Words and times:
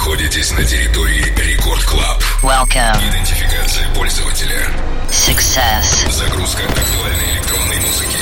находитесь 0.00 0.50
на 0.52 0.64
территории 0.64 1.30
Record 1.36 1.84
Club. 1.84 2.22
Welcome. 2.42 2.96
Идентификация 3.06 3.86
пользователя. 3.94 4.66
Success. 5.10 6.10
Загрузка 6.10 6.62
актуальной 6.62 7.34
электронной 7.34 7.76
музыки. 7.80 8.16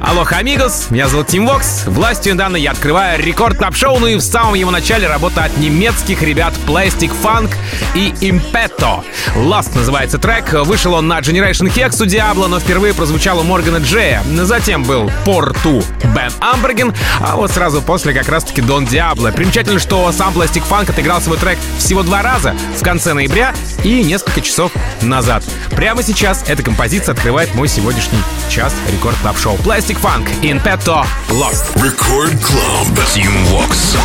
Алло, 0.00 0.26
амигос, 0.30 0.90
меня 0.90 1.08
зовут 1.08 1.28
Tim 1.28 1.46
Vox. 1.46 1.84
Властью 1.86 2.34
данной 2.34 2.60
я 2.60 2.72
открываю 2.72 3.20
Record 3.22 3.56
Club 3.56 3.74
Шоу, 3.74 3.98
ну 3.98 4.06
и 4.06 4.16
в 4.16 4.20
самом 4.20 4.54
его 4.54 4.70
начале 4.70 5.08
работа 5.08 5.44
от 5.44 5.56
немецких 5.56 6.22
ребят 6.22 6.52
Plastik 6.66 7.10
Funk 7.22 7.50
и 7.94 8.10
Inpetto. 8.20 9.02
Lost 9.34 9.74
называется 9.74 10.18
трек. 10.18 10.52
Вышел 10.52 10.92
он 10.92 11.08
на 11.08 11.18
Generation 11.20 11.72
Hex 11.74 12.02
у 12.02 12.06
Diablo, 12.06 12.46
но 12.46 12.60
впервые 12.60 12.92
прозвучал 12.94 13.40
у 13.40 13.42
Моргана 13.42 13.78
Джея. 13.78 14.22
Затем 14.42 14.84
был 14.84 15.10
Порту 15.24 15.82
Бен 16.14 16.30
Амберген, 16.40 16.94
а 17.20 17.36
вот 17.36 17.50
сразу 17.50 17.80
после 17.80 18.12
как 18.12 18.28
раз-таки 18.28 18.60
Дон 18.60 18.84
Диабло. 18.84 19.30
Примечательно, 19.30 19.80
что 19.80 20.12
сам 20.12 20.34
Plastik 20.34 20.62
Funk 20.68 20.75
отыграл 20.84 21.20
свой 21.20 21.38
трек 21.38 21.58
всего 21.78 22.02
два 22.02 22.22
раза 22.22 22.54
в 22.76 22.82
конце 22.82 23.14
ноября 23.14 23.54
и 23.84 24.02
несколько 24.02 24.40
часов 24.40 24.72
назад. 25.02 25.42
Прямо 25.70 26.02
сейчас 26.02 26.44
эта 26.48 26.62
композиция 26.62 27.12
открывает 27.12 27.54
мой 27.54 27.68
сегодняшний 27.68 28.20
час 28.50 28.74
Record 28.92 29.16
Club 29.22 29.38
шоу 29.38 29.56
Plastik 29.56 30.00
Funk, 30.00 30.28
Inpetto 30.42 31.04
Lost. 31.28 31.64
Record 31.82 32.32
Club. 32.44 32.86
Tim 33.14 33.32
Vox. 33.50 33.96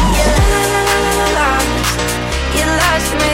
You 2.54 2.66
lost 2.66 3.14
me, 3.16 3.31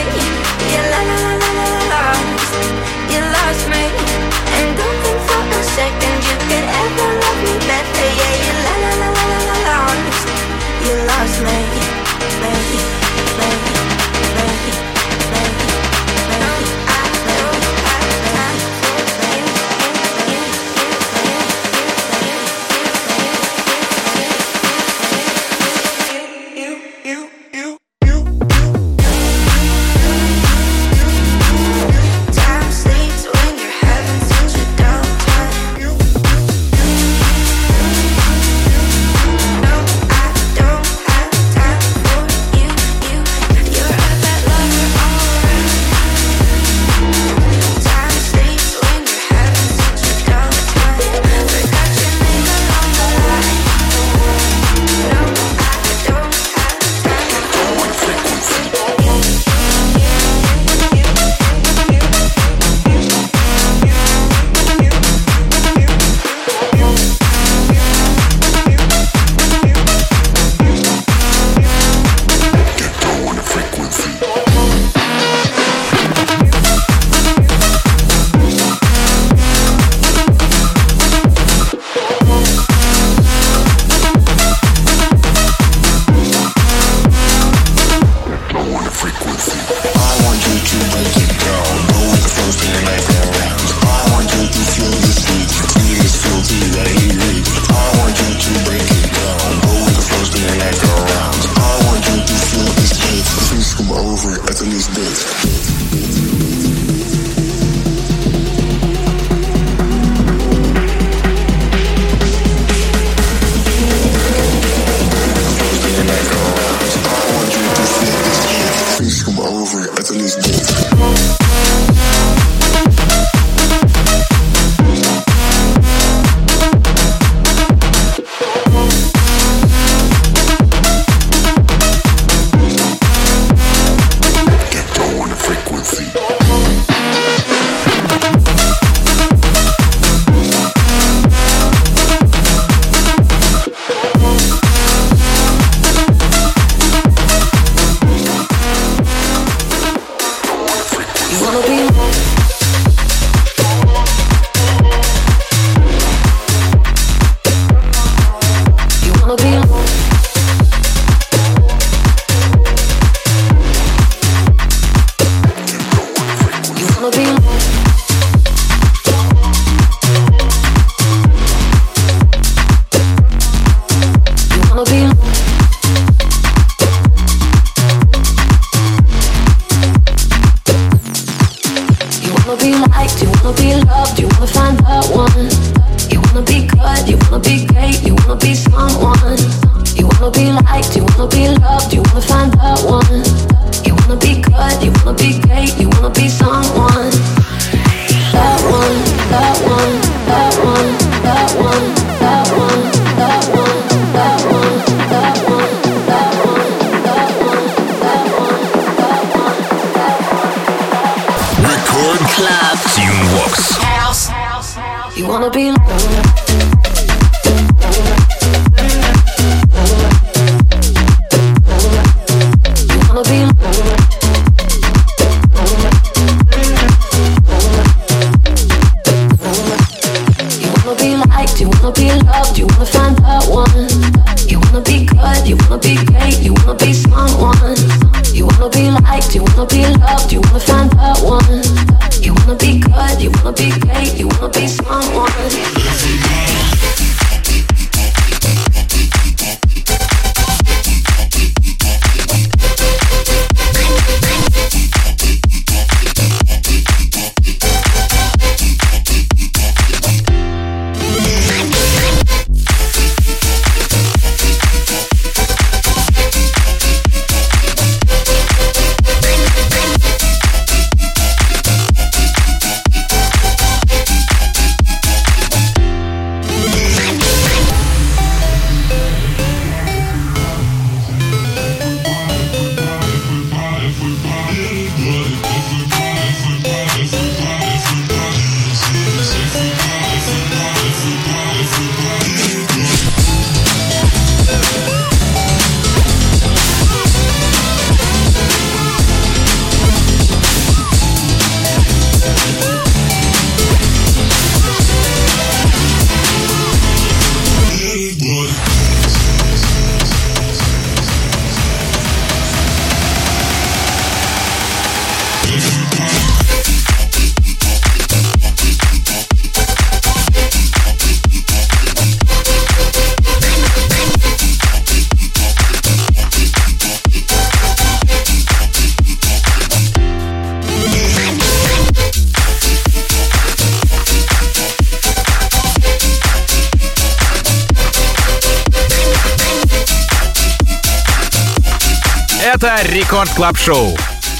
Клаб 343.38 343.56
Шоу. 343.56 343.96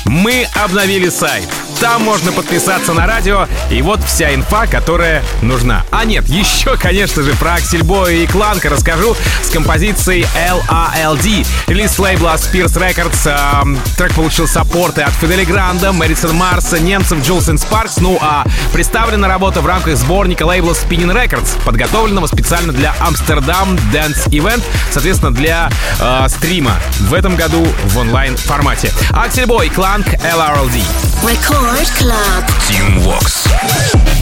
Мы 0.06 0.44
обновили 0.56 1.08
сайт. 1.08 1.48
Там 1.80 2.02
можно 2.02 2.32
подписаться 2.32 2.92
на 2.92 3.06
радио, 3.06 3.46
и 3.70 3.82
вот 3.82 4.02
вся 4.02 4.34
инфа, 4.34 4.66
которая 4.66 5.22
нужна. 5.42 5.84
А 5.92 6.04
нет, 6.04 6.28
еще, 6.28 6.76
конечно 6.76 7.22
же, 7.22 7.34
про 7.34 7.54
Аксельбоя 7.54 8.14
и 8.14 8.26
Кланка 8.26 8.68
расскажу 8.68 9.16
с 9.44 9.48
композицией 9.50 10.26
LALD. 10.34 11.46
Релиз 11.68 11.96
лейбла 12.00 12.34
Spears 12.34 12.74
Records. 12.74 13.62
Эм, 13.62 13.78
трек 13.96 14.12
получил 14.14 14.48
саппорты 14.48 15.02
от 15.02 15.12
Фидели 15.12 15.44
Гранда, 15.44 15.92
Мэрисон 15.92 16.34
Марса, 16.34 16.80
немцев 16.80 17.24
Джулс 17.24 17.46
Спаркс. 17.46 17.98
Ну 17.98 18.18
а 18.20 18.44
представлена 18.72 19.28
работа 19.28 19.60
в 19.60 19.66
рамках 19.66 19.96
сборника 19.96 20.42
лейбла 20.42 20.72
Spinning 20.72 21.14
Records, 21.14 21.62
подготовленного 21.64 22.26
специально 22.26 22.72
для 22.72 22.94
Амстердам 22.98 23.76
Dance 23.92 24.28
Event, 24.30 24.64
соответственно, 24.90 25.32
для 25.32 25.70
э, 26.00 26.26
стрима 26.28 26.74
в 26.98 27.14
этом 27.14 27.36
году 27.36 27.64
в 27.84 27.98
онлайн 27.98 28.36
формате. 28.36 28.90
Аксельбой, 29.12 29.68
Кланк, 29.68 30.08
LRLD. 30.08 30.82
Record 31.22 31.67
Worldwide 31.68 32.48
Team 32.66 32.98
Vox. 33.00 34.17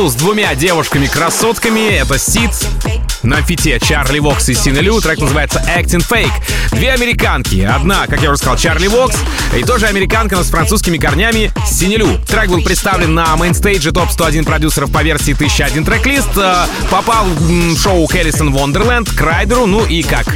Сразу 0.00 0.12
с 0.12 0.14
двумя 0.14 0.54
девушками-красотками. 0.54 1.90
Это 1.90 2.18
Сид 2.18 2.52
на 3.22 3.42
фите 3.42 3.78
Чарли 3.78 4.18
Вокс 4.18 4.48
и 4.48 4.54
Синелю. 4.54 4.98
Трек 5.00 5.18
называется 5.18 5.62
Acting 5.76 6.02
Fake. 6.08 6.32
Две 6.70 6.92
американки. 6.92 7.60
Одна, 7.60 8.06
как 8.06 8.22
я 8.22 8.30
уже 8.30 8.38
сказал, 8.38 8.56
Чарли 8.56 8.86
Вокс, 8.86 9.16
и 9.54 9.62
тоже 9.62 9.86
американка, 9.86 10.36
но 10.36 10.42
с 10.42 10.48
французскими 10.48 10.96
корнями 10.96 11.52
Синелю. 11.66 12.18
Трек 12.26 12.48
был 12.48 12.62
представлен 12.62 13.14
на 13.14 13.36
мейнстейдже 13.36 13.92
топ 13.92 14.10
101 14.10 14.44
продюсеров 14.46 14.90
по 14.90 15.02
версии 15.02 15.34
1001 15.34 15.84
трек-лист. 15.84 16.30
Э, 16.36 16.64
попал 16.90 17.26
в 17.26 17.78
шоу 17.78 18.06
Хеллисон 18.06 18.52
Вондерленд 18.52 19.10
к 19.10 19.20
Райдеру, 19.20 19.66
ну 19.66 19.84
и 19.84 20.02
как 20.02 20.26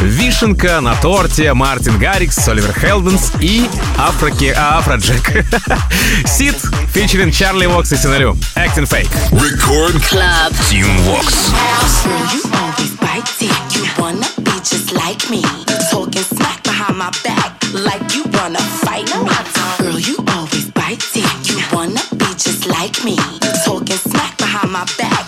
вишенка 0.00 0.80
на 0.80 0.94
торте 0.94 1.52
Мартин 1.52 1.98
Гаррикс, 1.98 2.48
Оливер 2.48 2.72
Хелденс 2.72 3.32
и 3.40 3.68
Афроки, 3.98 4.54
Афроджек. 4.56 5.44
Сид, 6.26 6.56
фичерин 6.92 7.32
Чарли 7.32 7.66
Вокс 7.66 7.92
и 7.92 7.96
Синелю. 7.96 8.36
Acting 8.56 8.86
Fake. 8.86 9.10
Record 9.32 10.00
Club. 10.08 10.52
Team 10.68 10.86
Vox. 11.04 11.50
Girl, 12.04 12.26
you 12.34 12.42
always 12.60 12.96
bite 12.96 13.30
it. 13.40 13.74
You 13.74 13.84
wanna 13.98 14.26
be 14.38 14.52
just 14.62 14.92
like 14.92 15.28
me. 15.30 15.42
You 15.68 15.76
talking 15.90 16.22
smack 16.22 16.62
behind 16.62 16.98
my 16.98 17.10
back, 17.24 17.62
like 17.72 18.14
you 18.14 18.24
wanna 18.32 18.60
fight 18.82 19.06
me. 19.14 19.30
Girl, 19.78 19.98
you 19.98 20.16
always 20.34 20.70
bite 20.70 21.04
it. 21.14 21.48
You 21.48 21.58
wanna 21.72 22.02
be 22.16 22.26
just 22.36 22.66
like 22.66 23.04
me. 23.04 23.16
You 23.42 23.52
talking 23.64 23.96
smack 23.96 24.36
behind 24.38 24.72
my 24.72 24.84
back, 24.98 25.24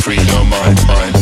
Free 0.00 0.16
your 0.16 0.44
mind, 0.44 0.86
mind. 0.86 1.19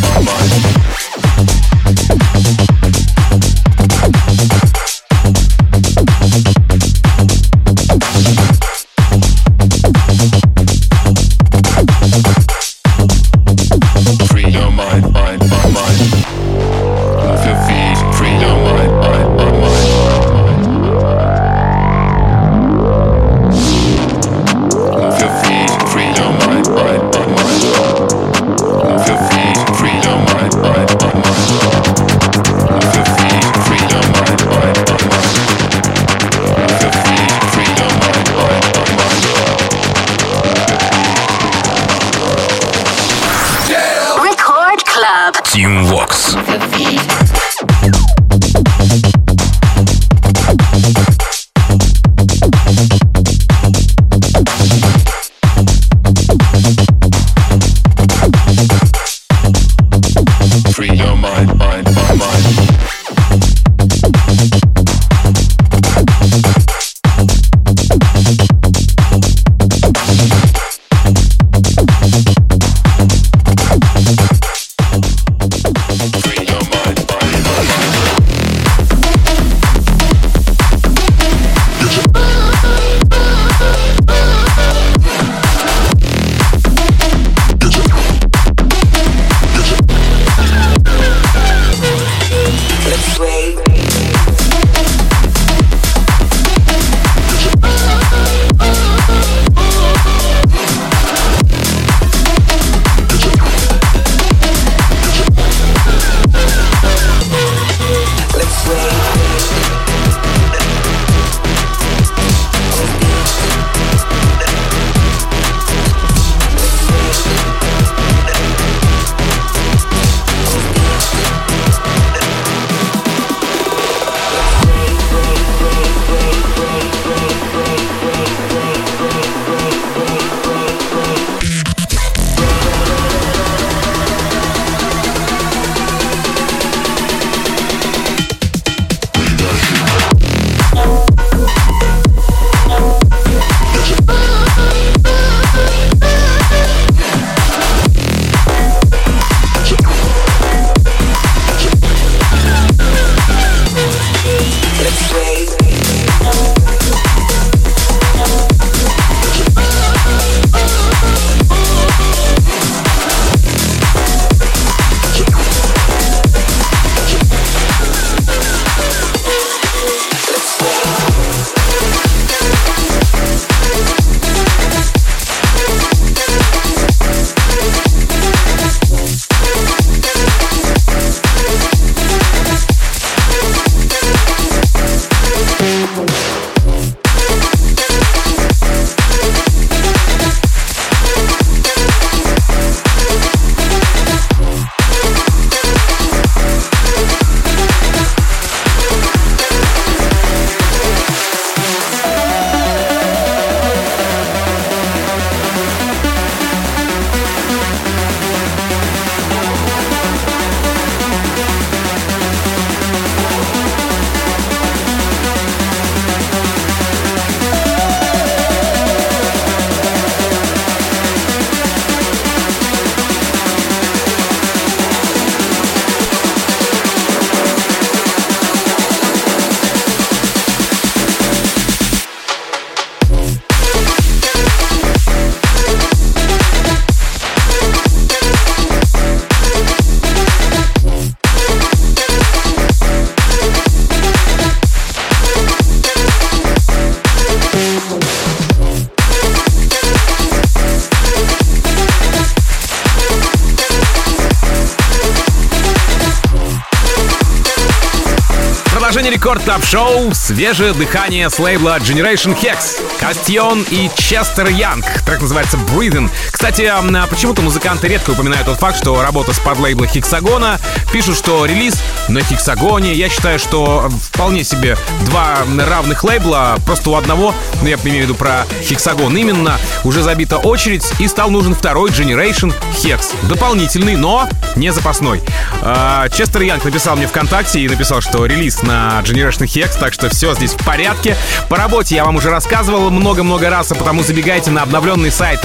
Шоу 259.71 260.15
свежее 260.15 260.73
дыхание 260.73 261.29
с 261.29 261.39
лейбла 261.39 261.77
Generation 261.77 262.35
Hex. 262.35 262.81
Кастион 262.99 263.67
и 263.71 263.91
Честер 263.97 264.49
Янг. 264.49 264.87
Трек 265.05 265.21
называется 265.21 265.59
Breathing. 265.59 266.11
Кстати, 266.39 266.63
а 266.63 267.07
почему-то 267.11 267.43
музыканты 267.43 267.89
редко 267.89 268.11
упоминают 268.11 268.47
тот 268.47 268.61
факт, 268.61 268.79
что 268.79 269.03
работа 269.03 269.33
с 269.33 269.41
подлейбла 269.41 269.89
Хексагона. 269.89 270.61
Пишут, 270.93 271.17
что 271.17 271.45
релиз 271.45 271.83
на 272.07 272.23
Хексагоне. 272.23 272.95
Я 272.95 273.09
считаю, 273.09 273.41
что 273.41 273.91
вполне 274.01 274.45
себе 274.45 274.77
два 275.07 275.39
равных 275.69 276.05
лейбла. 276.05 276.57
Просто 276.65 276.91
у 276.91 276.95
одного, 276.95 277.35
ну 277.61 277.67
я 277.67 277.75
имею 277.83 278.03
в 278.03 278.03
виду 278.05 278.15
про 278.15 278.47
Хексагон 278.63 279.17
именно, 279.17 279.59
уже 279.83 280.05
забита 280.05 280.37
очередь 280.37 280.85
и 281.01 281.09
стал 281.09 281.31
нужен 281.31 281.57
второй 281.57 281.91
Generation 281.91 282.55
Hex. 282.85 283.17
Дополнительный, 283.29 283.97
но 283.97 284.29
не 284.55 284.73
запасной. 284.73 285.21
А, 285.63 286.09
Честер 286.09 286.43
Янг 286.43 286.65
написал 286.65 286.95
мне 286.95 287.09
ВКонтакте 287.09 287.59
и 287.59 287.69
написал, 287.69 288.01
что 288.01 288.25
релиз 288.27 288.63
на 288.63 289.03
Generation 289.05 289.45
Hex, 289.45 289.77
так 289.81 289.93
что 289.93 290.09
все 290.09 290.35
здесь 290.35 290.53
в 290.53 290.65
порядке. 290.65 291.17
По 291.49 291.57
работе 291.57 291.97
я 291.97 292.05
вам 292.05 292.15
уже 292.15 292.31
рассказывал 292.31 292.91
много-много 292.91 293.51
раз, 293.51 293.73
а 293.73 293.75
потому 293.75 294.05
забегайте 294.05 294.53
на 294.53 294.63
обновленный 294.63 295.11
сайт 295.11 295.45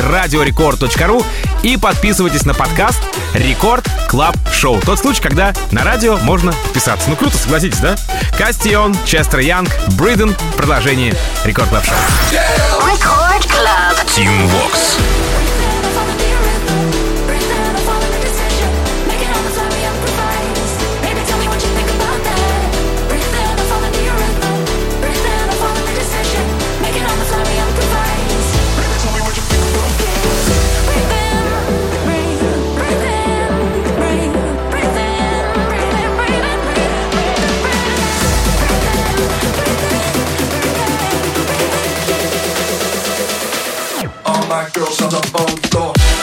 radiorecord.ru 0.83 1.25
и 1.61 1.77
подписывайтесь 1.77 2.45
на 2.45 2.53
подкаст 2.53 2.99
Record 3.33 3.87
Club 4.09 4.35
Шоу. 4.51 4.81
Тот 4.81 4.99
случай, 4.99 5.21
когда 5.21 5.53
на 5.71 5.83
радио 5.83 6.17
можно 6.17 6.51
подписаться. 6.51 7.09
Ну 7.09 7.15
круто, 7.15 7.37
согласитесь, 7.37 7.79
да? 7.79 7.95
Кастион, 8.37 8.95
Честер 9.05 9.39
Янг, 9.39 9.69
Бриден, 9.97 10.35
продолжение 10.57 11.13
Record 11.45 11.69
Club 11.69 11.85
Шоу. 11.85 11.95
Record 12.81 13.45
Club. 13.47 14.05
Tim 14.07 14.49
Vox. 14.49 15.32
white 44.63 44.73
girls 44.73 45.01
on 45.01 45.09
the 45.09 45.31
bone 45.33 45.57
floor. 45.69 46.22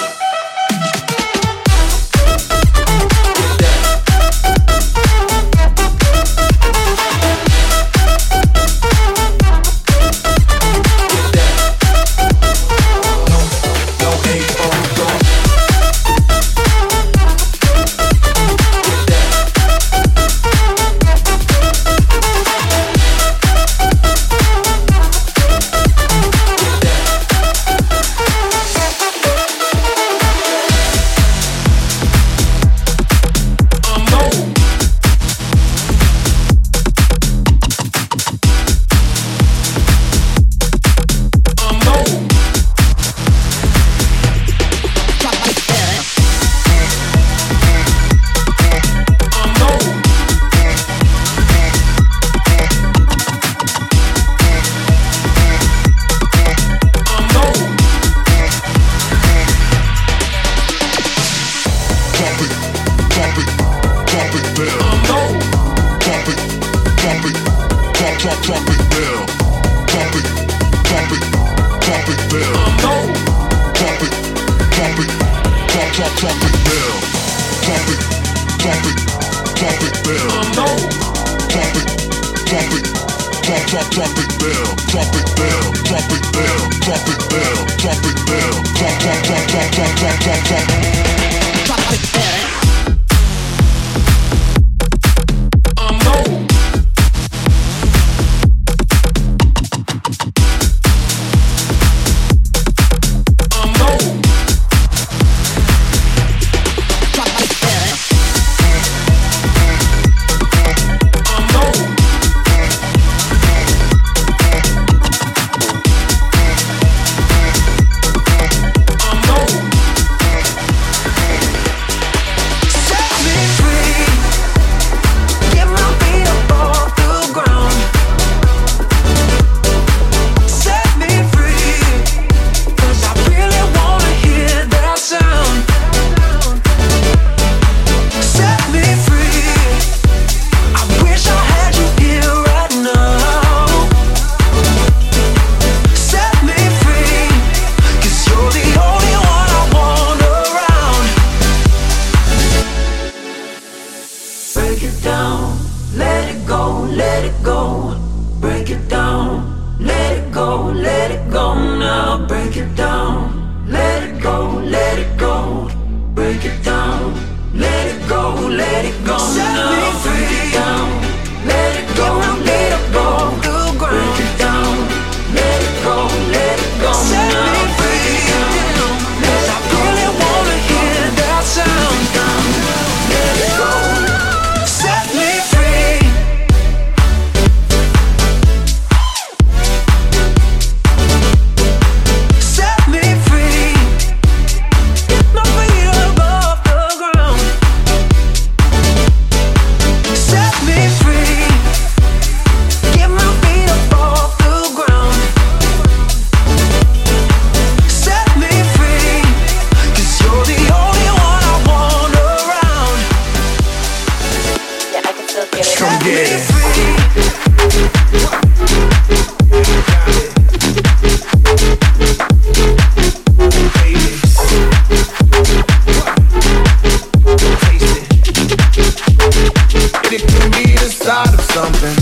something. 231.61 231.92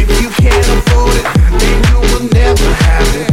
If 0.00 0.08
you 0.22 0.30
can't 0.40 0.68
afford 0.76 1.12
it, 1.20 1.26
then 1.60 1.76
you 1.92 1.98
will 2.08 2.26
never 2.32 2.68
have 2.88 3.08
it. 3.20 3.28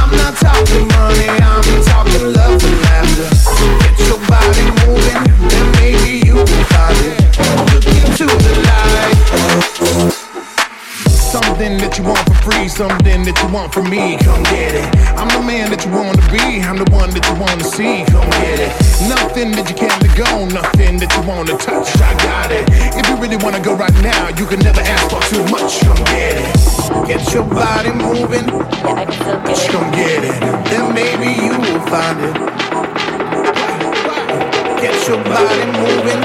I'm 0.00 0.12
not 0.16 0.32
talking 0.40 0.88
money, 0.96 1.28
I'm 1.28 1.60
talking 1.84 2.24
love 2.32 2.56
and 2.56 2.76
laughter. 2.88 3.28
Get 3.84 3.96
your 4.08 4.20
body 4.32 4.64
moving, 4.80 5.20
then 5.52 5.66
maybe 5.76 6.24
you 6.24 6.36
can 6.40 6.62
find 6.72 7.00
it. 7.04 7.16
Look 7.68 7.84
into 8.00 8.26
the 8.32 8.52
light. 8.64 9.18
Something 11.36 11.76
that 11.84 11.98
you 11.98 12.04
want 12.04 12.24
for 12.24 12.38
free, 12.40 12.68
something 12.68 13.24
that 13.24 13.36
you 13.42 13.48
want 13.52 13.74
from 13.74 13.90
me, 13.90 14.16
come 14.24 14.42
get 14.44 14.72
it. 14.74 14.88
I'm 15.20 15.28
the 15.28 15.44
man 15.44 15.68
that 15.70 15.84
you 15.84 15.92
wanna 15.92 16.24
be, 16.32 16.62
I'm 16.64 16.78
the 16.78 16.88
one 16.90 17.10
that 17.10 17.24
you 17.28 17.36
wanna 17.36 17.64
see, 17.64 18.04
come 18.08 18.30
get 18.40 18.58
it. 18.58 18.72
Nothing 19.06 19.52
that 19.52 19.68
you 19.68 19.76
can't 19.76 20.00
let 20.00 20.16
go, 20.16 20.46
nothing 20.48 20.96
that 20.96 21.12
you 21.14 21.22
wanna 21.28 21.58
touch, 21.58 21.92
I 22.00 22.14
got 22.24 22.50
it. 22.50 22.69
If 22.92 23.08
you 23.08 23.16
really 23.16 23.36
want 23.36 23.56
to 23.56 23.62
go 23.62 23.74
right 23.74 23.92
now, 24.02 24.28
you 24.28 24.46
can 24.46 24.58
never 24.60 24.80
ask 24.80 25.10
for 25.10 25.20
too 25.32 25.44
much. 25.50 25.80
Come 25.80 26.04
get 26.04 26.36
it. 26.36 27.06
Get 27.06 27.32
your 27.32 27.44
body 27.44 27.92
moving. 27.92 28.46
Come 28.46 29.90
get 29.92 30.24
it. 30.24 30.40
Then 30.70 30.94
maybe 30.94 31.28
you 31.42 31.58
will 31.58 31.80
find 31.86 32.18
it. 32.20 32.34
Get 34.80 35.08
your 35.08 35.22
body 35.24 35.66
moving. 35.78 36.22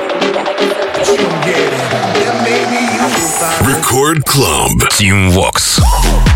Come 1.06 1.38
get 1.46 1.70
it. 1.74 1.86
Then 2.20 2.36
maybe 2.44 2.80
you 2.94 3.04
will 3.04 3.32
find 3.40 3.62
it. 3.62 3.76
Record 3.78 4.26
Club. 4.26 4.90
Team 4.92 5.32
Vox. 5.32 6.35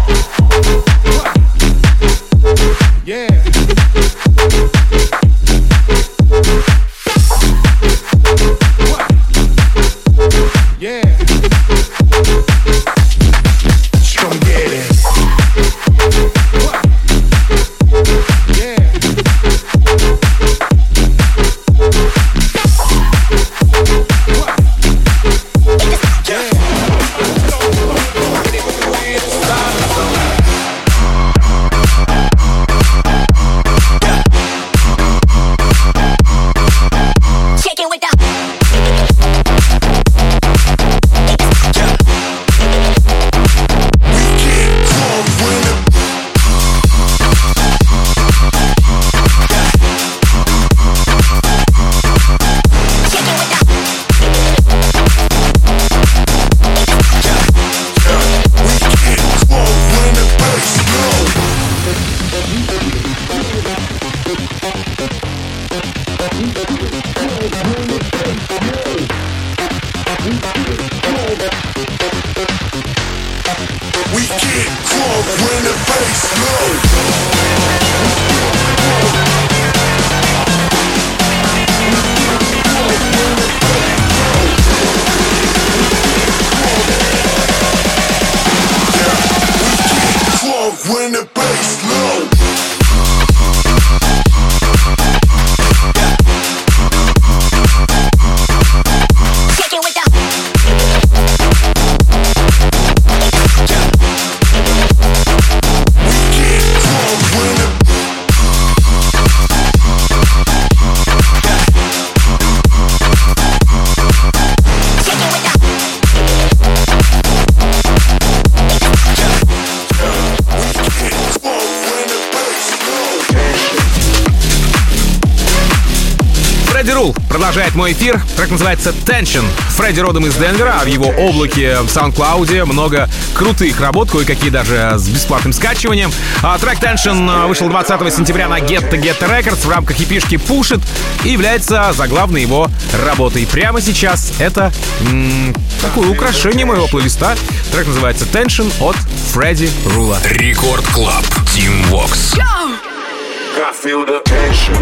Продолжает 127.49 127.73
мой 127.73 127.93
эфир. 127.93 128.21
Трек 128.37 128.51
называется 128.51 128.91
Tension. 128.91 129.43
Фредди 129.69 130.01
родом 130.01 130.27
из 130.27 130.35
Денвера, 130.35 130.77
а 130.79 130.83
в 130.83 130.87
его 130.87 131.07
облаке 131.07 131.79
в 131.79 131.85
SoundCloud 131.87 132.65
много 132.65 133.09
крутых 133.33 133.81
работ, 133.81 134.11
кое-какие 134.11 134.51
даже 134.51 134.93
с 134.97 135.07
бесплатным 135.07 135.51
скачиванием. 135.51 136.11
А 136.43 136.59
трек 136.59 136.77
Tension 136.77 137.47
вышел 137.47 137.67
20 137.67 138.13
сентября 138.13 138.49
на 138.49 138.59
Get 138.59 138.91
to 138.91 139.01
Get 139.01 139.17
Records 139.27 139.65
в 139.65 139.69
рамках 139.69 139.99
эпишки 139.99 140.35
Push 140.35 140.77
It 140.77 140.81
и 141.23 141.29
является 141.29 141.91
заглавной 141.93 142.43
его 142.43 142.69
работой. 143.03 143.47
Прямо 143.47 143.81
сейчас 143.81 144.31
это 144.37 144.71
м, 145.09 145.55
такое 145.81 146.07
украшение 146.07 146.67
моего 146.67 146.87
плейлиста. 146.87 147.35
Трек 147.71 147.87
называется 147.87 148.25
Tension 148.25 148.71
от 148.79 148.95
Фредди 149.33 149.71
Рула. 149.95 150.19
Record 150.23 150.85
Club. 150.93 151.23
Tim 151.55 151.83
Vox. 151.89 152.37
I 152.37 153.73
feel 153.73 154.05
the 154.05 154.21
tension. 154.23 154.75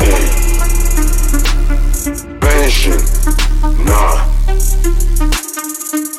Yeah. 0.00 0.47
Tension. 2.68 3.00
Nah. 3.86 4.28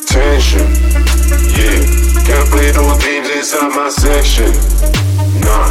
Tension. 0.08 0.66
Yeah. 1.54 1.78
Can't 2.26 2.50
play 2.50 2.72
those 2.72 2.98
games 3.04 3.30
inside 3.30 3.70
my 3.76 3.90
section. 3.90 4.50
Nah. 5.46 5.70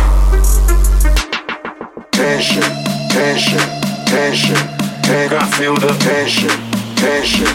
Tension. 2.12 2.62
Tension. 3.10 3.58
Tension. 4.06 4.54
Ten- 5.02 5.34
I 5.34 5.50
feel 5.58 5.74
the 5.74 5.92
tension. 5.98 6.54
Tension. 6.94 7.50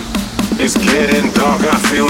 It's 0.60 0.76
getting 0.76 1.32
dark. 1.32 1.62
I 1.62 1.80
feel 1.88 2.03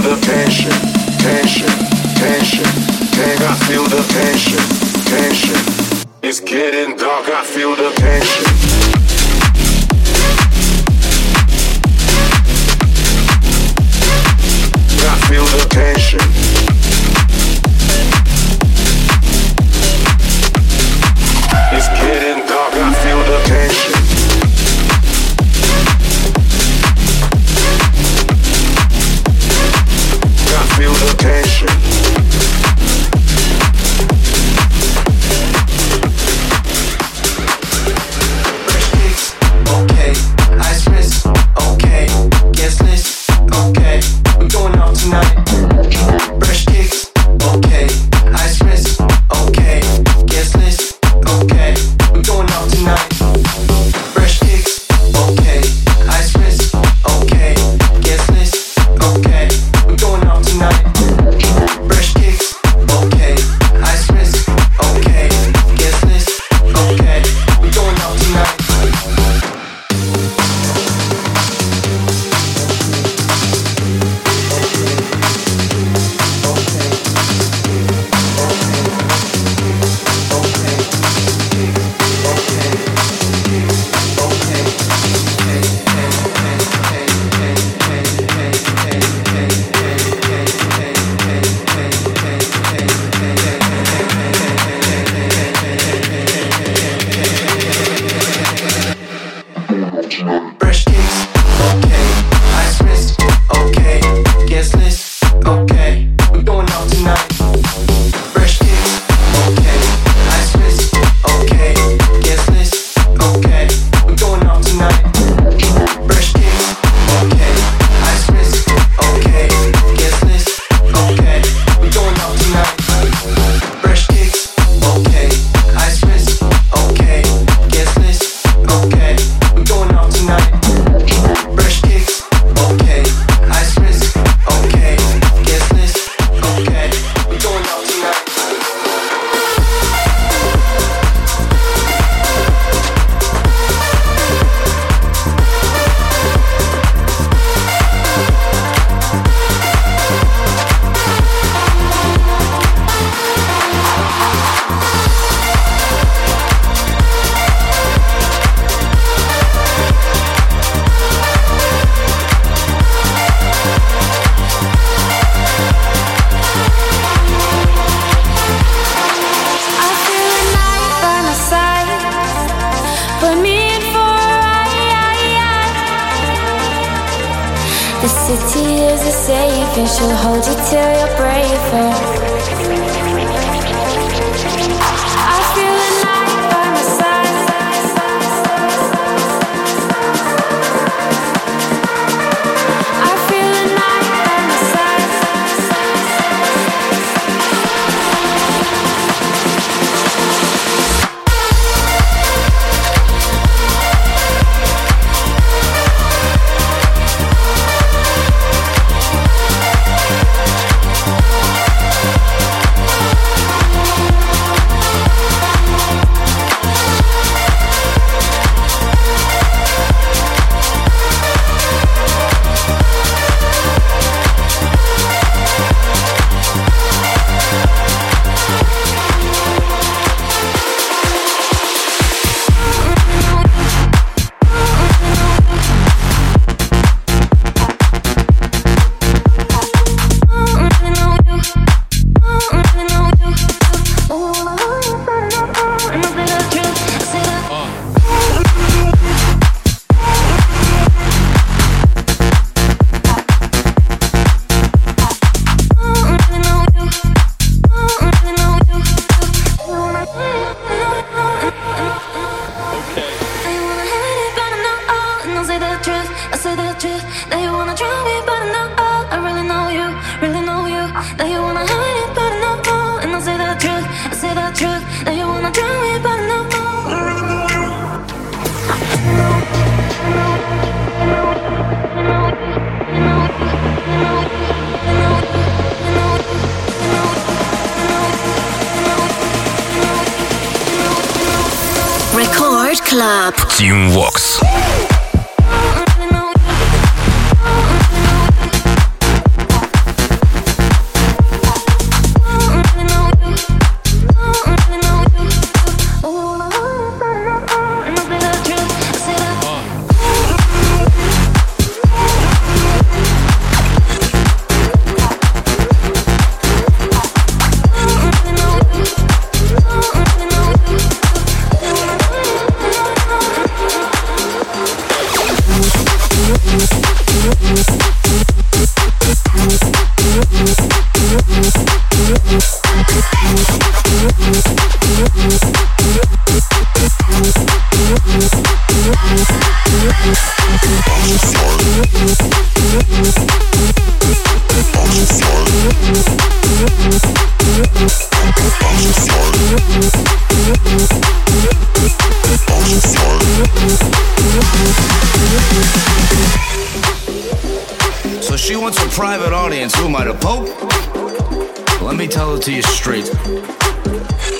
to 362.44 362.52
you 362.52 362.62
straight. 362.62 363.06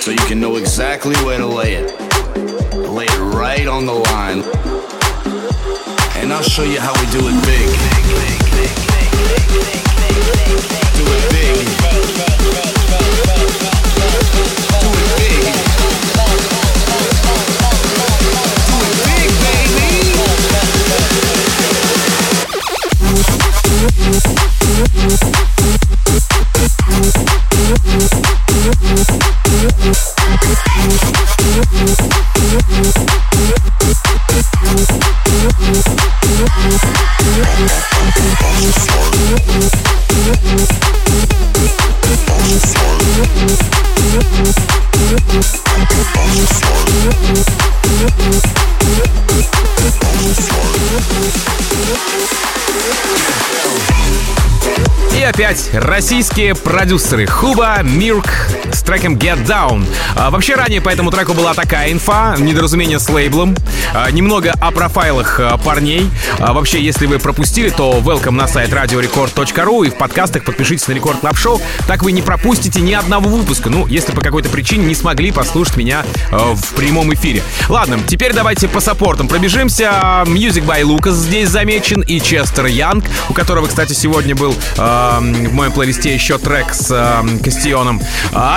So 0.02 0.12
you 0.12 0.18
can 0.28 0.42
know 0.42 0.58
exactly 0.58 1.16
where 1.24 1.38
to 1.38 1.48
lay 1.48 1.76
it. 1.76 1.98
Lay 2.76 3.06
it 3.06 3.34
right 3.34 3.66
on 3.66 3.86
the 3.86 3.94
line. 3.94 4.83
And 6.24 6.32
I'll 6.32 6.42
show 6.42 6.64
you 6.64 6.80
how 6.80 6.94
we 6.94 7.06
do 7.12 7.20
it 7.20 7.36
big. 7.46 7.68
Do 7.68 8.16
it 8.16 8.40
big. 8.56 8.72
Do 10.96 11.04
it 11.04 11.30
big. 11.34 11.56
Do 14.80 14.88
it 14.88 15.12
big, 19.04 19.30
baby. 25.28 25.53
Опять 55.34 55.72
российские 55.74 56.54
продюсеры. 56.54 57.26
Хуба, 57.26 57.80
Мирк 57.82 58.28
с 58.74 58.82
треком 58.82 59.16
Get 59.16 59.46
Down. 59.46 59.86
А, 60.16 60.30
вообще 60.30 60.56
ранее 60.56 60.82
по 60.82 60.90
этому 60.90 61.12
треку 61.12 61.34
была 61.34 61.54
такая 61.54 61.92
инфа, 61.92 62.36
недоразумение 62.38 63.00
с 63.00 63.10
лейблом. 63.10 63.56
А, 63.94 64.10
немного 64.12 64.54
о 64.60 64.72
профайлах 64.72 65.40
а, 65.40 65.58
парней. 65.58 66.10
А, 66.40 66.54
вообще, 66.54 66.82
если 66.82 67.06
вы 67.06 67.20
пропустили, 67.20 67.70
то 67.70 68.00
welcome 68.00 68.32
на 68.32 68.48
сайт 68.48 68.72
radiorecord.ru 68.72 69.88
и 69.88 69.90
в 69.90 69.96
подкастах 69.96 70.44
подпишитесь 70.44 70.88
на 70.88 70.94
Record 70.94 71.20
Club 71.20 71.38
Шоу. 71.38 71.62
Так 71.88 72.04
вы 72.04 72.12
не 72.12 72.22
пропустите 72.22 72.82
ни 72.82 72.94
одного 72.94 73.30
выпуска. 73.30 73.70
Ну, 73.70 73.88
если 73.88 74.12
по 74.12 74.22
какой-то 74.22 74.50
причине 74.50 74.86
не 74.86 74.96
смогли 74.96 75.32
послушать 75.32 75.78
меня 75.78 76.04
а, 76.32 76.54
в 76.56 76.74
прямом 76.76 77.14
эфире. 77.14 77.44
Ладно, 77.70 78.00
теперь 78.08 78.34
давайте 78.34 78.68
по 78.68 78.80
саппортам 78.80 79.28
пробежимся. 79.28 80.24
Music 80.26 80.66
by 80.66 80.82
Lucas 80.82 81.14
здесь 81.14 81.50
замечен 81.50 82.02
и 82.02 82.20
Честер 82.20 82.66
Янг, 82.66 83.06
у 83.30 83.34
которого, 83.34 83.68
кстати, 83.68 83.94
сегодня 83.94 84.36
был 84.36 84.54
э, 84.78 85.18
в 85.20 85.54
моем 85.54 85.72
плейлисте 85.72 86.14
еще 86.14 86.38
трек 86.38 86.74
с 86.74 86.90
э, 86.92 87.44
Кастионом. 87.44 88.02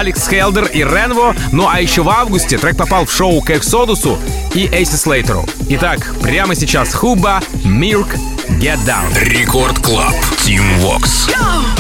Алекс 0.06 0.28
Хелдер 0.28 0.66
и 0.66 0.84
Ренво. 0.84 1.34
Ну 1.50 1.66
а 1.68 1.80
еще 1.80 2.04
в 2.04 2.08
августе 2.08 2.58
трек 2.58 2.76
попал 2.76 3.06
в 3.06 3.12
шоу 3.12 3.40
к 3.40 3.50
Эксодусу 3.50 4.16
и 4.54 4.68
Эйси 4.70 4.94
Слейтеру. 4.94 5.44
Итак, 5.70 6.14
прямо 6.22 6.54
сейчас 6.54 6.94
Хуба, 6.94 7.40
Мирк, 7.64 8.14
Get 8.48 8.78
Down. 8.86 9.18
Record 9.18 9.80
Club. 9.80 10.14
Tim 10.44 10.62
Vox. 10.80 11.28
На 11.32 11.75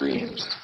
screams. 0.00 0.59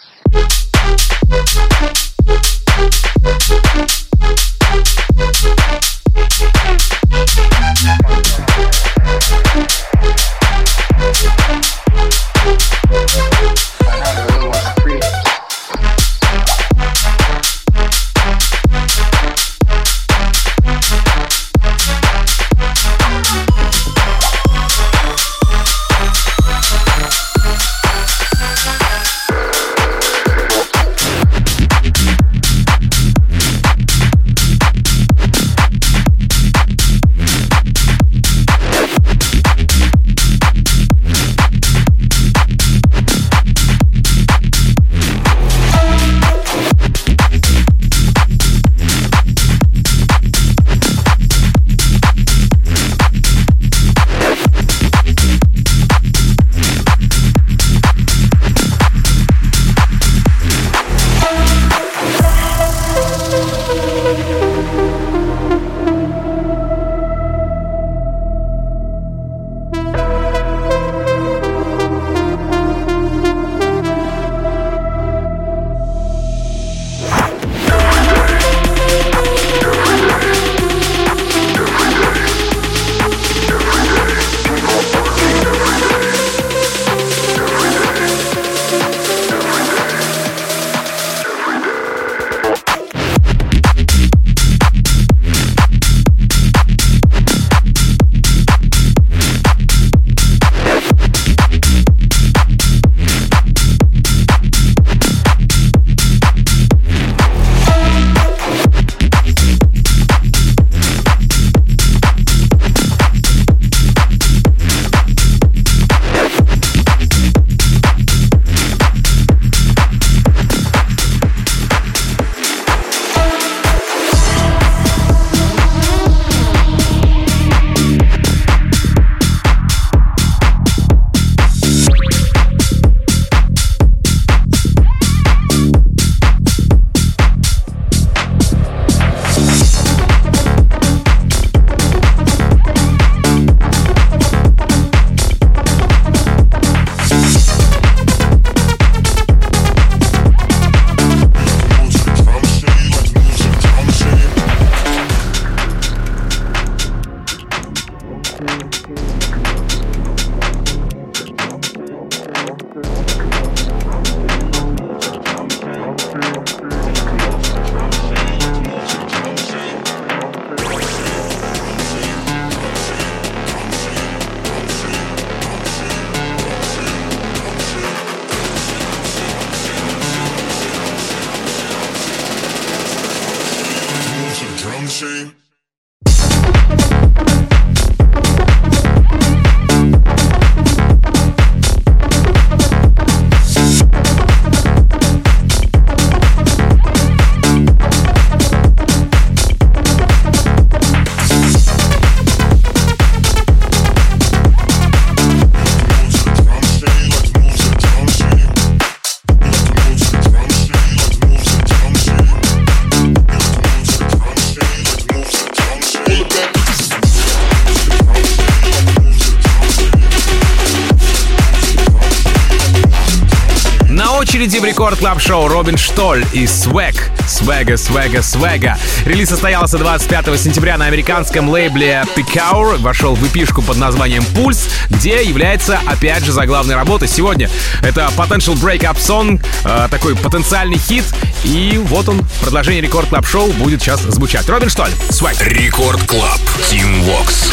Record 225.17 225.21
Club 225.21 225.21
шоу 225.21 225.49
Робин 225.49 225.77
Штоль 225.77 226.25
и 226.33 226.45
Swag. 226.45 226.97
Свега, 227.27 227.77
свега, 227.77 228.23
свега. 228.23 228.79
Релиз 229.05 229.29
состоялся 229.29 229.79
25 229.79 230.39
сентября 230.39 230.77
на 230.77 230.87
американском 230.87 231.49
лейбле 231.49 232.05
Picour. 232.15 232.79
Вошел 232.79 233.15
в 233.15 233.27
эпишку 233.27 233.63
под 233.63 233.77
названием 233.79 234.25
Пульс, 234.35 234.69
где 234.91 235.23
является, 235.23 235.79
опять 235.87 236.25
же, 236.25 236.33
заглавной 236.33 236.75
работой 236.75 237.09
сегодня. 237.09 237.49
Это 237.83 238.11
Potential 238.17 238.55
Breakup 238.55 238.97
Song, 238.97 239.43
э, 239.65 239.89
такой 239.91 240.17
потенциальный 240.17 240.79
хит. 240.79 241.05
И 241.45 241.81
вот 241.85 242.09
он, 242.09 242.23
продолжение 242.41 242.83
Record 242.83 243.09
Club 243.09 243.27
шоу 243.27 243.51
будет 243.53 243.81
сейчас 243.81 244.01
звучать. 244.01 244.49
Робин 244.49 244.69
Штоль, 244.69 244.91
Swag. 245.11 245.37
Record 245.41 246.03
Club. 246.03 246.41
Tim 246.69 247.03
Vox. 247.03 247.53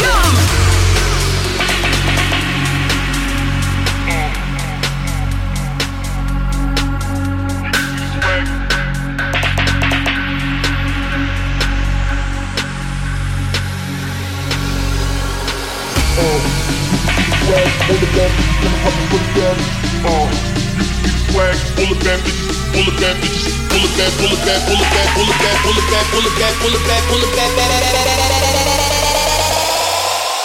all 17.84 17.96
of 17.96 18.10
bad 18.16 18.30
bitches 18.32 18.58
gonna 18.62 18.78
pop 18.82 18.94
it 18.96 19.06
for 19.12 19.20
them. 19.36 19.56
Uh, 20.04 20.26
you 20.72 20.84
can 20.88 21.02
get 21.04 21.16
swag, 21.28 21.56
all 21.80 21.92
of 21.92 22.00
them 22.00 22.20
bitches, 22.24 22.56
all 22.76 22.88
of 22.88 22.96
them 22.96 23.16
bitches, 23.20 23.52
all 23.74 23.84
of 23.84 23.92
them, 23.96 24.12
all 24.18 24.32
of 24.32 24.40
them, 24.44 24.64
all 24.66 25.20
of 25.20 25.36
them, 25.36 25.56
all 25.64 25.76
of 25.76 25.84
them, 25.84 26.04
all 26.14 26.24
of 26.24 26.34
them, 26.34 26.54
all 26.54 26.72
of 26.72 26.84
them, 26.84 27.04
all 27.04 27.20
of 27.20 27.32
them, 27.34 27.44
all 27.44 27.44
of 27.44 27.68
them, 28.14 28.48
all 28.94 29.04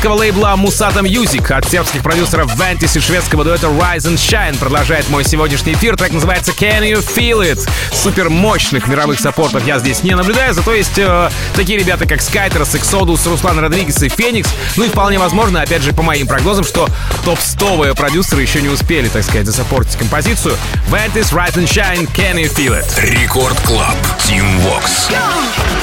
Британского 0.03 0.15
лейбла 0.15 0.55
Musata 0.57 1.01
Music 1.01 1.49
от 1.53 1.65
сербских 1.65 2.03
продюсеров 2.03 2.53
Ventis 2.57 2.97
и 2.97 2.99
шведского 2.99 3.45
дуэта 3.45 3.67
Rise 3.67 4.09
and 4.09 4.15
Shine 4.15 4.57
продолжает 4.57 5.09
мой 5.09 5.23
сегодняшний 5.23 5.73
эфир. 5.73 5.95
Трек 5.95 6.11
называется 6.11 6.51
Can 6.51 6.81
You 6.81 7.05
Feel 7.15 7.39
It? 7.39 7.65
Супер 7.93 8.29
мощных 8.29 8.87
мировых 8.87 9.19
саппортов 9.21 9.65
я 9.65 9.79
здесь 9.79 10.03
не 10.03 10.13
наблюдаю, 10.13 10.53
зато 10.53 10.73
есть 10.73 10.97
э, 10.97 11.29
такие 11.55 11.79
ребята, 11.79 12.05
как 12.05 12.19
Skyters, 12.19 12.73
Exodus, 12.73 13.29
Руслан 13.29 13.59
Родригес 13.59 14.03
и 14.03 14.09
Феникс. 14.09 14.49
Ну 14.75 14.83
и 14.83 14.89
вполне 14.89 15.19
возможно, 15.19 15.61
опять 15.61 15.83
же, 15.83 15.93
по 15.93 16.03
моим 16.03 16.27
прогнозам, 16.27 16.65
что 16.65 16.89
топ-100 17.23 17.95
продюсеры 17.95 18.41
еще 18.41 18.61
не 18.61 18.69
успели, 18.69 19.07
так 19.07 19.23
сказать, 19.23 19.45
засаппортить 19.45 19.95
композицию. 19.95 20.57
Ventis, 20.89 21.31
Rise 21.31 21.55
and 21.55 21.67
Shine, 21.67 22.09
Can 22.13 22.35
You 22.35 22.53
Feel 22.53 22.77
It? 22.77 23.21
Record 23.21 23.57
Club, 23.61 23.95
Tim 24.27 24.45
Vox. 24.63 25.11
завершении 25.11 25.82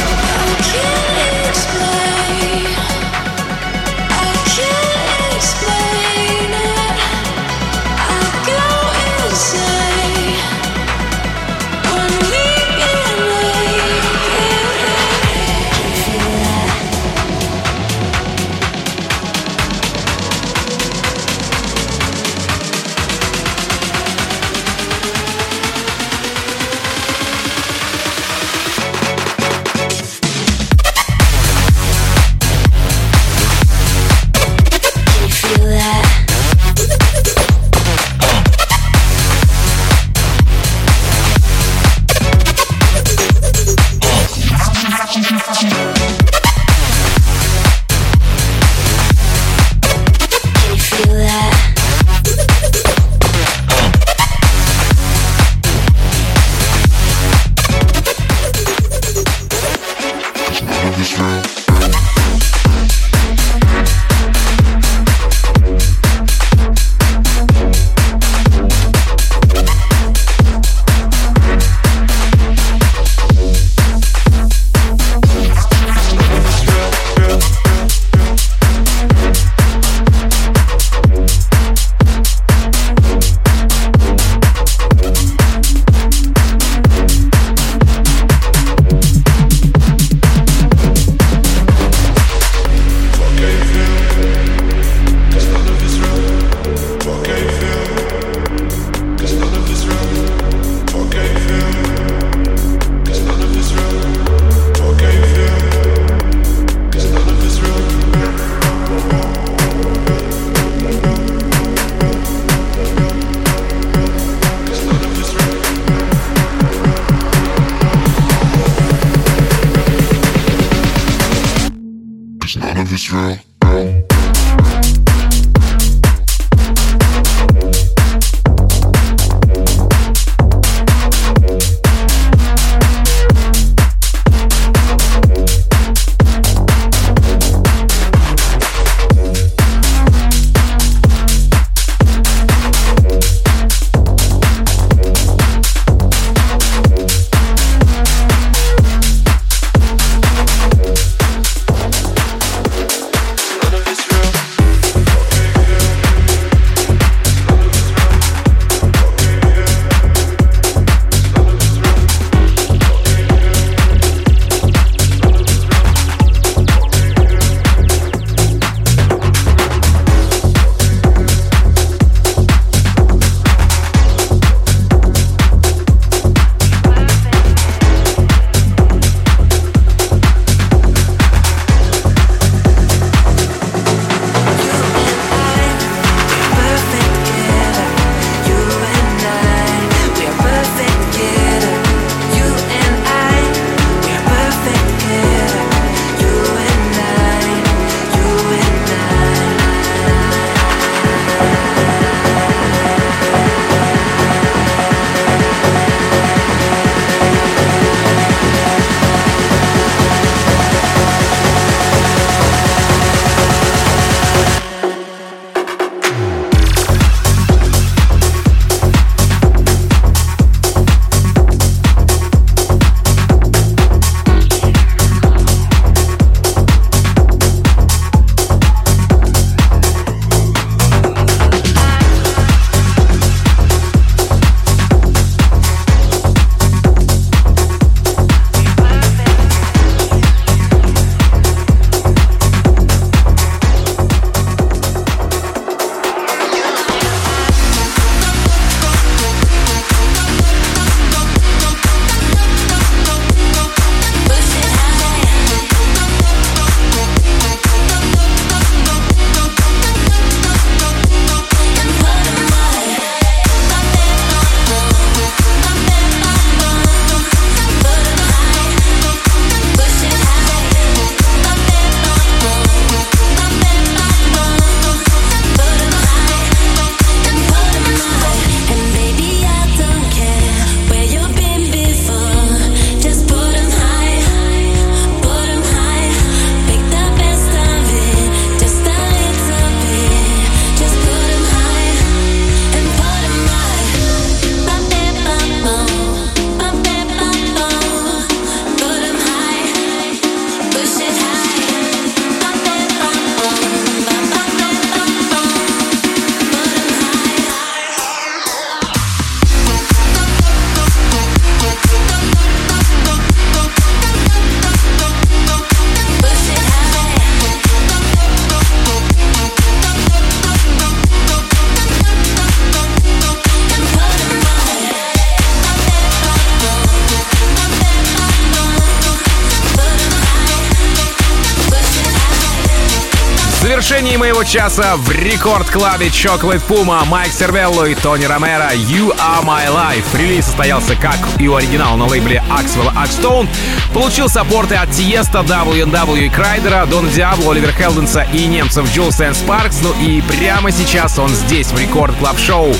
часа 334.51 334.96
в 334.96 335.09
Record 335.12 335.65
Club 335.65 336.00
е 336.00 336.09
Chocolate 336.09 336.61
Puma, 336.66 337.05
Mike 337.07 337.33
Cervello 337.33 337.85
и 337.84 337.94
Tony 337.95 338.24
Romera 338.24 338.72
«You 338.72 339.16
Are 339.16 339.44
My 339.44 339.68
Life». 339.68 340.05
Релиз 340.18 340.46
состоялся 340.46 340.96
как 340.96 341.18
и 341.38 341.46
у 341.46 341.55
оригинала 341.55 341.94
на 341.96 342.07
лейбле 342.07 342.42
Axwell 342.51 342.92
Axtone. 342.93 343.49
Получил 343.94 344.28
саппорты 344.28 344.74
от 344.74 344.90
Tiësto, 344.91 345.39
W&W 345.41 346.26
и 346.26 346.28
Kryder 346.28 346.70
а, 346.70 346.85
Дона 346.86 347.09
Диабло, 347.11 347.53
Оливер 347.53 347.70
Хелденса 347.70 348.26
и 348.32 348.46
немцев 348.46 348.92
Jewelz 348.93 349.20
и 349.20 349.32
Sparks. 349.33 349.83
Ну 349.82 349.92
и 350.05 350.20
прямо 350.22 350.72
сейчас 350.72 351.16
он 351.20 351.28
здесь 351.28 351.68
в 351.68 351.78
Record 351.78 352.16
Club 352.16 352.37
Show 352.37 352.74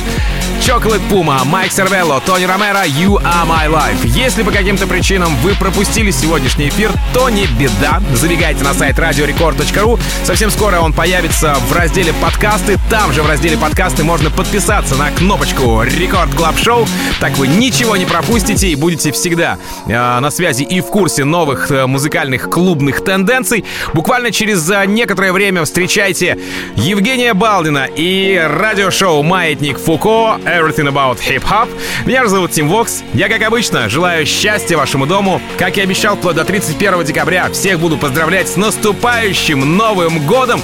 Chocolate 0.61 1.01
Puma, 1.09 1.43
Mike 1.47 1.73
Cervello, 1.73 2.21
Tony 2.21 2.45
Romera, 2.45 2.85
You 2.85 3.17
Are 3.23 3.47
My 3.47 3.67
Life. 3.67 4.07
Если 4.07 4.43
по 4.43 4.51
каким-то 4.51 4.87
причинам 4.87 5.35
вы 5.37 5.55
пропустили 5.55 6.11
сегодняшний 6.11 6.69
эфир, 6.69 6.93
то 7.15 7.31
не 7.31 7.47
беда. 7.47 8.03
Забегайте 8.13 8.63
на 8.63 8.75
сайт 8.75 8.99
radiorecord.ru. 8.99 9.99
Совсем 10.23 10.51
скоро 10.51 10.81
он 10.81 10.93
появится 10.93 11.55
в 11.55 11.73
разделе 11.73 12.13
подкасты. 12.21 12.79
Там 12.91 13.11
же 13.15 13.23
в 13.23 13.27
разделе 13.27 13.57
подкасты 13.57 14.05
можно 14.05 14.29
подписаться 14.31 14.97
на 14.97 15.11
кнопочку 15.11 15.83
Record 15.83 16.35
Club 16.35 16.59
Show. 16.59 16.87
Так 17.21 17.39
вы 17.39 17.49
ничего 17.49 17.97
не 17.97 18.05
пропустите 18.05 18.69
и 18.69 18.75
будете 18.75 19.13
всегда 19.13 19.57
э, 19.87 19.93
на 20.21 20.31
связи 20.31 20.63
и 20.63 20.83
в 20.83 20.87
курсе 20.87 21.25
новых 21.25 21.71
э, 21.71 21.87
музыкальных 21.87 22.51
клубных 22.51 23.03
тенденций. 23.03 23.65
Буквально 23.95 24.31
через 24.31 24.71
э, 24.71 24.85
некоторое 24.85 25.33
время 25.33 25.65
встречайте 25.65 26.39
Евгения 26.77 27.33
Балдина 27.33 27.87
и 27.87 28.37
радиошоу 28.37 29.23
«Маятник 29.23 29.79
Фуко» 29.79 30.39
Everything 30.51 30.89
About 30.89 31.19
Hip 31.29 31.43
Hop. 31.43 31.69
Меня 32.05 32.25
же 32.25 32.29
зовут 32.29 32.51
Тим 32.51 32.69
Вокс. 32.69 33.03
Я, 33.15 33.29
как 33.29 33.43
обычно, 33.43 33.89
желаю 33.89 34.27
счастья 34.27 34.77
вашему 34.77 35.07
дому. 35.07 35.41
Как 35.57 35.79
и 35.79 35.81
обещал, 35.81 36.17
вплоть 36.17 36.37
до 36.37 36.45
31 36.45 37.05
декабря 37.05 37.49
всех 37.51 37.79
буду 37.79 37.97
поздравлять 37.97 38.49
с 38.49 38.57
наступающим 38.57 39.77
Новым 39.77 40.27
Годом. 40.27 40.61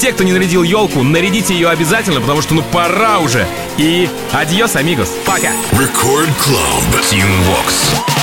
Те, 0.00 0.12
кто 0.12 0.24
не 0.24 0.32
нарядил 0.32 0.62
елку, 0.62 1.02
нарядите 1.02 1.54
ее 1.54 1.68
обязательно, 1.68 2.20
потому 2.20 2.42
что 2.42 2.54
ну 2.54 2.62
пора 2.62 3.18
уже. 3.18 3.46
И 3.76 4.08
адьос, 4.32 4.76
амигос. 4.76 5.12
Пока. 5.24 5.52
Record 5.72 6.30
Club. 6.38 7.02
Team 7.10 7.28
Vox. 7.46 8.17